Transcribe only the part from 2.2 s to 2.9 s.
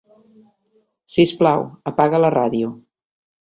la ràdio.